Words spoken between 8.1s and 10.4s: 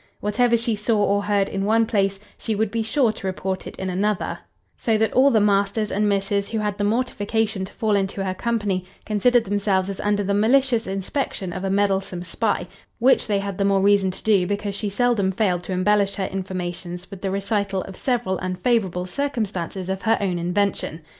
her company, considered themselves as under the